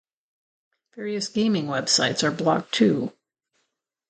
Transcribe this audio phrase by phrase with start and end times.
[0.95, 3.13] Various gaming websites are blocked too.